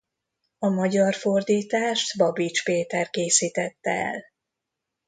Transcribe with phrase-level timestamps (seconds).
[0.59, 4.23] A magyar fordítást Babits Péter készítette el.